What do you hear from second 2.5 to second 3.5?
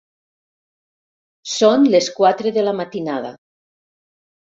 de la matinada.